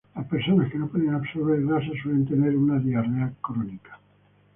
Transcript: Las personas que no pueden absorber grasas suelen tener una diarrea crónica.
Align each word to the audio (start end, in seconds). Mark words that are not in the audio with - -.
Las 0.15 0.25
personas 0.25 0.71
que 0.71 0.79
no 0.79 0.87
pueden 0.87 1.13
absorber 1.13 1.61
grasas 1.63 1.93
suelen 2.01 2.25
tener 2.25 2.55
una 2.57 2.79
diarrea 2.79 3.33
crónica. 3.39 3.99